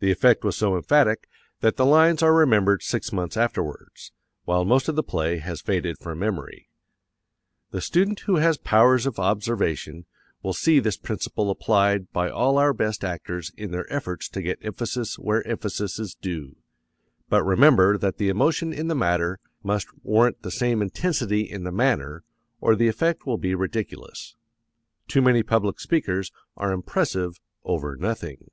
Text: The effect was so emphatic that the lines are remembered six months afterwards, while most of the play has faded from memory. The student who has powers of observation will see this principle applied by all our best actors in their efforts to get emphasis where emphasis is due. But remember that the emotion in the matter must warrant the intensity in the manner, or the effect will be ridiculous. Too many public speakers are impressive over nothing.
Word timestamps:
The 0.00 0.12
effect 0.12 0.44
was 0.44 0.54
so 0.56 0.76
emphatic 0.76 1.28
that 1.58 1.74
the 1.74 1.84
lines 1.84 2.22
are 2.22 2.32
remembered 2.32 2.84
six 2.84 3.12
months 3.12 3.36
afterwards, 3.36 4.12
while 4.44 4.64
most 4.64 4.88
of 4.88 4.94
the 4.94 5.02
play 5.02 5.38
has 5.38 5.60
faded 5.60 5.98
from 5.98 6.20
memory. 6.20 6.68
The 7.72 7.80
student 7.80 8.20
who 8.20 8.36
has 8.36 8.58
powers 8.58 9.06
of 9.06 9.18
observation 9.18 10.04
will 10.40 10.52
see 10.52 10.78
this 10.78 10.96
principle 10.96 11.50
applied 11.50 12.12
by 12.12 12.30
all 12.30 12.58
our 12.58 12.72
best 12.72 13.02
actors 13.02 13.50
in 13.56 13.72
their 13.72 13.92
efforts 13.92 14.28
to 14.28 14.40
get 14.40 14.60
emphasis 14.64 15.18
where 15.18 15.44
emphasis 15.44 15.98
is 15.98 16.14
due. 16.14 16.54
But 17.28 17.42
remember 17.42 17.98
that 17.98 18.18
the 18.18 18.28
emotion 18.28 18.72
in 18.72 18.86
the 18.86 18.94
matter 18.94 19.40
must 19.64 19.88
warrant 20.04 20.42
the 20.42 20.68
intensity 20.80 21.40
in 21.40 21.64
the 21.64 21.72
manner, 21.72 22.22
or 22.60 22.76
the 22.76 22.86
effect 22.86 23.26
will 23.26 23.36
be 23.36 23.52
ridiculous. 23.52 24.36
Too 25.08 25.22
many 25.22 25.42
public 25.42 25.80
speakers 25.80 26.30
are 26.56 26.70
impressive 26.72 27.40
over 27.64 27.96
nothing. 27.96 28.52